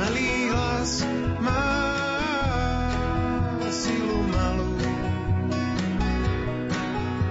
[0.00, 1.04] osamelý hlas
[1.44, 1.68] má
[3.68, 4.80] silu malú.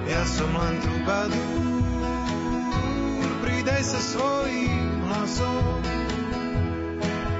[0.05, 1.42] Ja som len trubadúr,
[3.42, 5.81] pridaj sa svojím hlasom,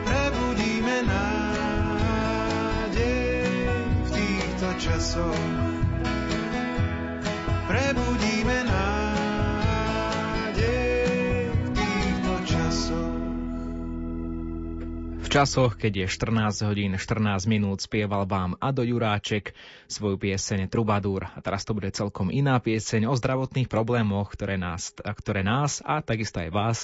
[0.10, 2.50] prebudíme nádej
[3.86, 5.89] v týchto časoch.
[15.30, 19.54] Časoch, keď je 14 hodín 14 minút, spieval vám Ado Juráček
[19.86, 21.30] svoju pieseň Trubadúr.
[21.30, 26.02] A teraz to bude celkom iná pieseň o zdravotných problémoch, ktoré nás, ktoré nás a
[26.02, 26.78] takisto aj vás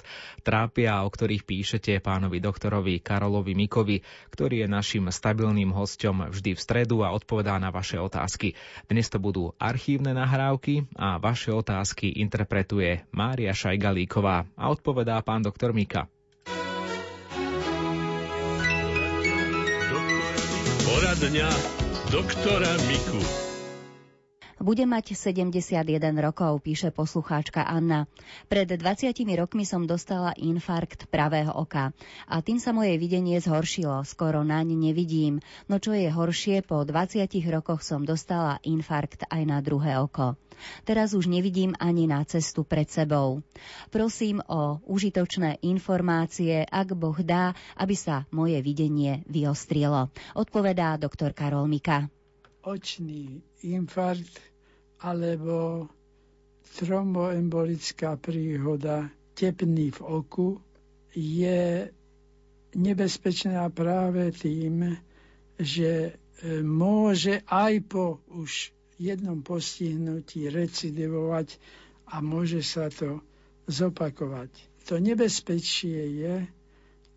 [0.46, 6.62] trápia, o ktorých píšete pánovi doktorovi Karolovi Mikovi, ktorý je našim stabilným hostom vždy v
[6.62, 8.54] stredu a odpovedá na vaše otázky.
[8.86, 15.74] Dnes to budú archívne nahrávky a vaše otázky interpretuje Mária Šajgalíková a odpovedá pán doktor
[15.74, 16.06] Mika.
[21.16, 21.48] Poradňa
[22.12, 23.45] doktora Miku.
[24.56, 25.84] Bude mať 71
[26.24, 28.08] rokov, píše poslucháčka Anna.
[28.48, 31.92] Pred 20 rokmi som dostala infarkt pravého oka
[32.24, 35.44] a tým sa moje videnie zhoršilo, skoro naň nevidím.
[35.68, 40.40] No čo je horšie, po 20 rokoch som dostala infarkt aj na druhé oko.
[40.88, 43.44] Teraz už nevidím ani na cestu pred sebou.
[43.92, 50.08] Prosím o užitočné informácie, ak Boh dá, aby sa moje videnie vyostrilo.
[50.32, 52.08] Odpovedá doktor Karol Mika.
[52.66, 54.38] Očný infarkt
[55.02, 55.90] alebo
[56.76, 60.48] tromboembolická príhoda tepný v oku
[61.16, 61.88] je
[62.76, 65.00] nebezpečná práve tým,
[65.56, 71.56] že e, môže aj po už jednom postihnutí recidivovať
[72.12, 73.24] a môže sa to
[73.72, 74.52] zopakovať.
[74.92, 76.36] To nebezpečie je,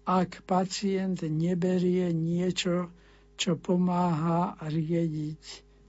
[0.07, 2.89] ak pacient neberie niečo,
[3.35, 5.43] čo pomáha riediť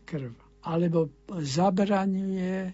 [0.09, 2.73] krv alebo zabraňuje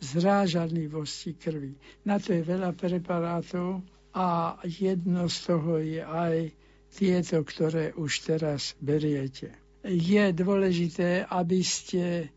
[0.00, 1.76] zrážanlivosti krvi.
[2.04, 3.80] Na to je veľa preparátov
[4.12, 6.36] a jedno z toho je aj
[6.92, 9.52] tieto, ktoré už teraz beriete.
[9.84, 12.32] Je dôležité, aby ste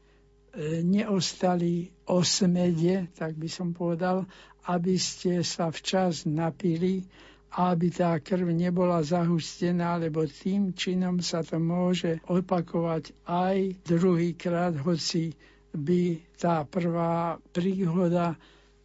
[0.50, 4.26] E, neostali osmede, tak by som povedal,
[4.66, 7.06] aby ste sa včas napili
[7.50, 15.34] aby tá krv nebola zahustená, lebo tým činom sa to môže opakovať aj druhýkrát, hoci
[15.74, 18.38] by tá prvá príhoda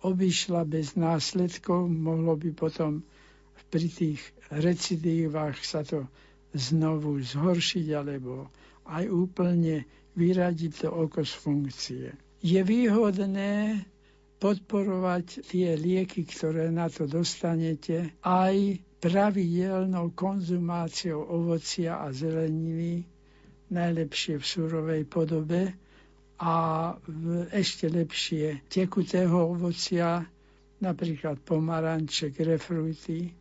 [0.04, 3.04] obišla bez následkov, mohlo by potom
[3.69, 4.20] pri tých
[4.52, 6.06] recidívach sa to
[6.54, 8.46] znovu zhoršiť alebo
[8.86, 9.82] aj úplne
[10.14, 12.06] vyradiť to oko z funkcie.
[12.44, 13.82] Je výhodné
[14.44, 23.09] podporovať tie lieky, ktoré na to dostanete, aj pravidelnou konzumáciou ovocia a zeleniny,
[23.72, 25.72] najlepšie v surovej podobe
[26.44, 26.56] a
[27.09, 30.21] v ešte lepšie tekutého ovocia,
[30.76, 33.32] napríklad pomaranče, grefruity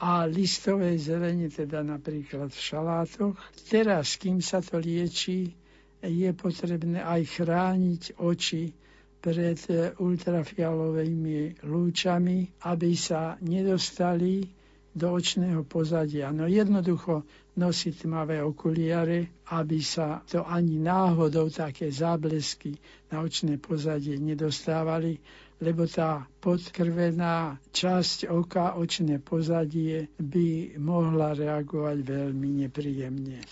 [0.00, 3.36] a listovej zelene, teda napríklad v šalátoch.
[3.68, 5.52] Teraz, kým sa to lieči,
[6.00, 8.87] je potrebné aj chrániť oči
[9.18, 9.58] pred
[9.98, 14.46] ultrafialovými lúčami, aby sa nedostali
[14.94, 16.34] do očného pozadia.
[16.34, 17.22] No jednoducho
[17.54, 22.78] nosiť tmavé okuliare, aby sa to ani náhodou také záblesky
[23.10, 25.18] na očné pozadie nedostávali,
[25.58, 33.42] lebo tá podkrvená časť oka, očné pozadie by mohla reagovať veľmi nepríjemne.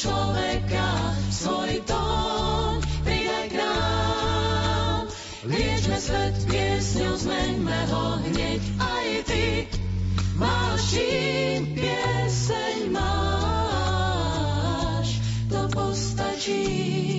[0.00, 5.12] Človeka, svoj tón pridaj k nám.
[5.44, 9.68] Liečme svet piesňou, zmeňme ho hneď aj ty.
[10.40, 14.00] Máš čím pieseň máš,
[15.52, 17.09] to postačí.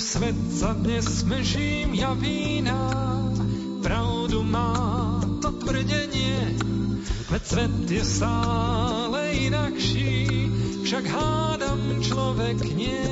[0.00, 2.76] Svet sa dnes smežím ja vína.
[3.84, 4.72] Pravdu má
[5.44, 6.56] to tvrdenie,
[7.28, 10.48] veď svet je stále inakší,
[10.80, 13.04] však hádam človek nie,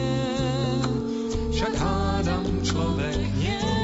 [1.52, 3.81] však hádam človek nie.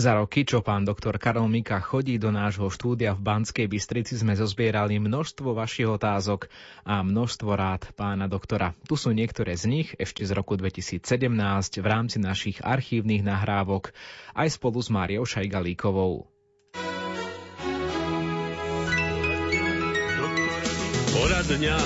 [0.00, 4.32] Za roky, čo pán doktor Karol Mika chodí do nášho štúdia v Banskej Bystrici, sme
[4.32, 6.48] zozbierali množstvo vašich otázok
[6.88, 8.72] a množstvo rád pána doktora.
[8.88, 11.04] Tu sú niektoré z nich ešte z roku 2017
[11.84, 13.92] v rámci našich archívnych nahrávok
[14.32, 16.24] aj spolu s Máriou Šajgalíkovou.
[21.12, 21.76] Poradňa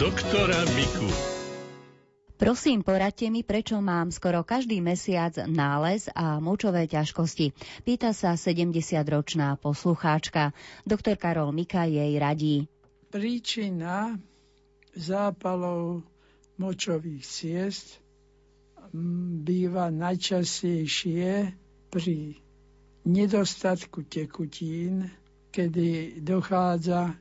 [0.00, 1.29] doktora Miku.
[2.40, 7.52] Prosím, poradte mi, prečo mám skoro každý mesiac nález a močové ťažkosti.
[7.84, 10.56] Pýta sa 70-ročná poslucháčka.
[10.88, 12.64] Doktor Karol Mika jej radí.
[13.12, 14.16] Príčina
[14.96, 16.00] zápalov
[16.56, 18.00] močových ciest
[18.96, 21.52] mm, býva najčastejšie
[21.92, 22.40] pri
[23.04, 25.12] nedostatku tekutín,
[25.52, 27.20] kedy dochádza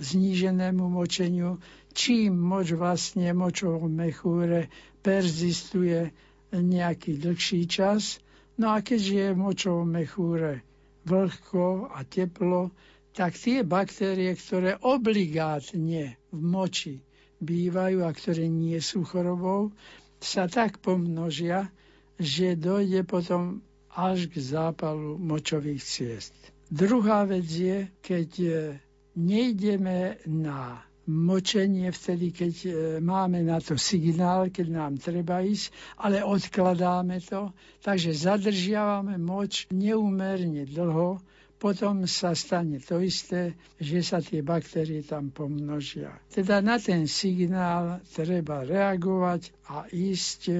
[0.00, 1.58] zníženému močeniu,
[1.96, 4.68] čím moč vlastne močovom mechúre
[5.00, 6.12] perzistuje
[6.52, 8.20] nejaký dlhší čas.
[8.56, 10.64] No a keďže je v močovom mechúre
[11.06, 12.72] vlhko a teplo,
[13.16, 17.00] tak tie baktérie, ktoré obligátne v moči
[17.40, 19.72] bývajú a ktoré nie sú chorobou,
[20.20, 21.68] sa tak pomnožia,
[22.16, 23.60] že dojde potom
[23.92, 26.36] až k zápalu močových ciest.
[26.68, 28.52] Druhá vec je, keď e,
[29.16, 35.70] nejdeme na močenie vtedy, keď e, máme na to signál, keď nám treba ísť,
[36.02, 41.22] ale odkladáme to, takže zadržiavame moč neúmerne dlho,
[41.56, 46.12] potom sa stane to isté, že sa tie baktérie tam pomnožia.
[46.28, 50.54] Teda na ten signál treba reagovať a ísť e,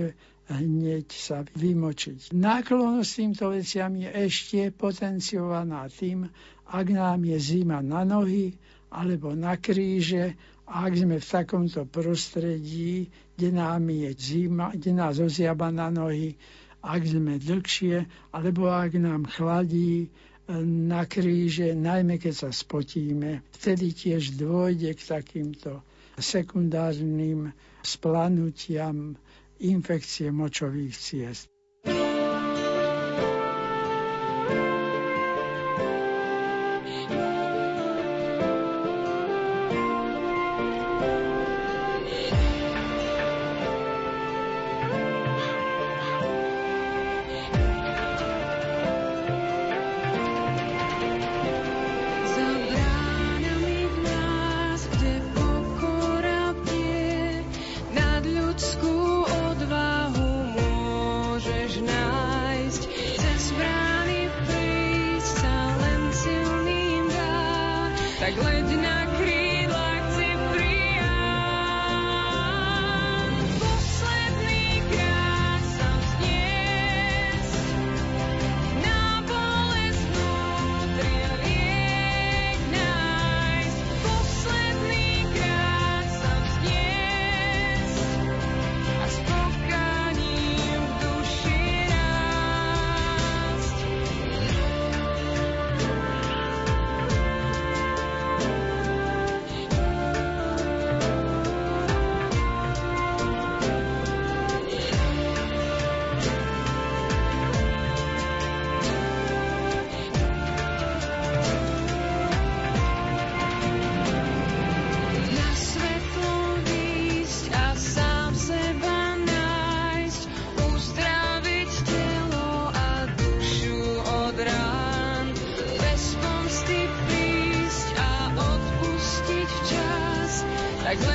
[0.46, 2.30] hneď sa vymočiť.
[2.32, 6.30] Náklonnosť týmto veciam je ešte potenciovaná tým,
[6.66, 8.54] ak nám je zima na nohy
[8.90, 10.34] alebo na kríže,
[10.66, 13.06] ak sme v takomto prostredí,
[13.36, 16.34] kde nám je zima, kde nás oziaba na nohy,
[16.82, 20.10] ak sme dlhšie, alebo ak nám chladí
[20.86, 23.42] na kríže, najmä keď sa spotíme.
[23.52, 25.82] Vtedy tiež dôjde k takýmto
[26.16, 27.50] sekundárnym
[27.82, 29.18] splanutiam
[29.58, 31.50] infekcie močových ciest.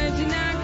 [0.09, 0.60] Tak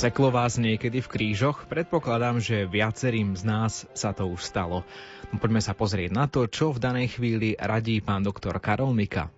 [0.00, 1.68] Seklo vás niekedy v krížoch?
[1.68, 4.80] Predpokladám, že viacerým z nás sa to už stalo.
[5.28, 9.28] No, Poďme sa pozrieť na to, čo v danej chvíli radí pán doktor Karol Mika.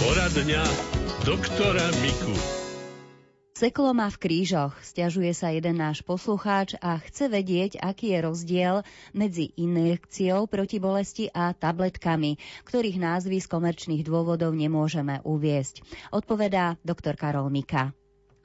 [0.00, 0.64] Poradňa
[1.28, 2.57] doktora Miku.
[3.58, 8.76] Seklo má v krížoch, stiažuje sa jeden náš poslucháč a chce vedieť, aký je rozdiel
[9.10, 15.82] medzi injekciou proti bolesti a tabletkami, ktorých názvy z komerčných dôvodov nemôžeme uviesť.
[16.14, 17.90] Odpovedá doktor Karol Mika.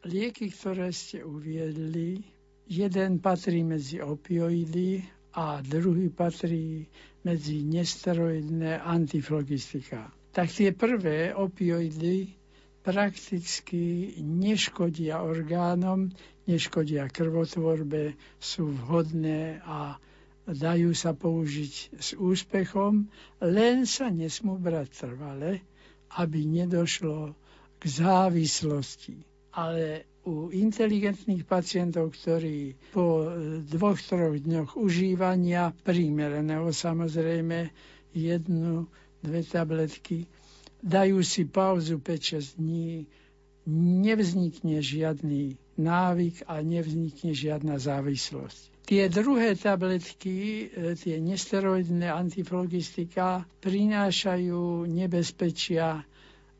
[0.01, 2.17] Lieky, ktoré ste uviedli,
[2.65, 4.97] jeden patrí medzi opioidy
[5.37, 6.89] a druhý patrí
[7.21, 10.09] medzi nesteroidné antiflogistika.
[10.33, 12.41] Tak tie prvé opioidy
[12.83, 16.11] prakticky neškodia orgánom,
[16.45, 19.95] neškodia krvotvorbe, sú vhodné a
[20.43, 23.07] dajú sa použiť s úspechom,
[23.39, 25.63] len sa nesmú brať trvale,
[26.19, 27.31] aby nedošlo
[27.79, 29.23] k závislosti.
[29.55, 33.31] Ale u inteligentných pacientov, ktorí po
[33.63, 37.71] dvoch, troch dňoch užívania, primeraného samozrejme,
[38.11, 38.87] jednu,
[39.23, 40.27] dve tabletky,
[40.83, 43.07] dajú si pauzu 5-6 dní,
[44.03, 48.73] nevznikne žiadny návyk a nevznikne žiadna závislosť.
[48.83, 56.03] Tie druhé tabletky, e, tie nesteroidné antiflogistika, prinášajú nebezpečia.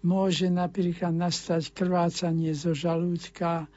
[0.08, 3.68] Môže napríklad nastať krvácanie zo žalúdka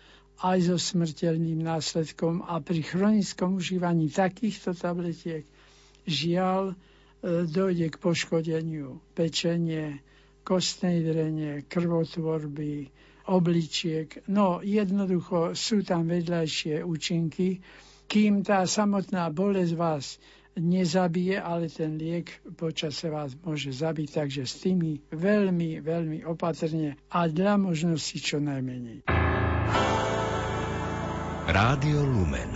[0.46, 5.42] aj so smrteľným následkom a pri chronickom užívaní takýchto tabletiek
[6.06, 6.74] žiaľ e,
[7.50, 9.98] dojde k poškodeniu pečenie,
[10.46, 12.86] kostnej drene, krvotvorby,
[13.26, 14.30] obličiek.
[14.30, 17.58] No jednoducho sú tam vedľajšie účinky,
[18.06, 20.22] kým tá samotná bolesť vás
[20.56, 27.26] nezabije, ale ten liek počase vás môže zabiť, takže s tými veľmi, veľmi opatrne a
[27.26, 29.04] dla možnosti čo najmenej.
[31.46, 32.50] Rádio Lumen